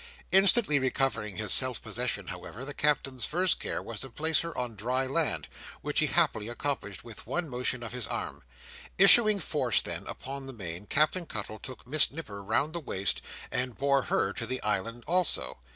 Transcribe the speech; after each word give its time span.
Instantly 0.31 0.79
recovering 0.79 1.35
his 1.35 1.53
self 1.53 1.79
possession, 1.79 2.25
however, 2.25 2.65
the 2.65 2.73
Captain's 2.73 3.23
first 3.23 3.59
care 3.59 3.83
was 3.83 3.99
to 3.99 4.09
place 4.09 4.39
her 4.39 4.57
on 4.57 4.73
dry 4.75 5.05
land, 5.05 5.47
which 5.81 5.99
he 5.99 6.07
happily 6.07 6.47
accomplished, 6.47 7.03
with 7.03 7.27
one 7.27 7.47
motion 7.47 7.83
of 7.83 7.91
his 7.91 8.07
arm. 8.07 8.41
Issuing 8.97 9.37
forth, 9.39 9.83
then, 9.83 10.07
upon 10.07 10.47
the 10.47 10.53
main, 10.53 10.87
Captain 10.87 11.27
Cuttle 11.27 11.59
took 11.59 11.85
Miss 11.85 12.09
Nipper 12.09 12.41
round 12.43 12.73
the 12.73 12.79
waist, 12.79 13.21
and 13.51 13.77
bore 13.77 14.01
her 14.01 14.33
to 14.33 14.47
the 14.47 14.59
island 14.63 15.03
also. 15.05 15.59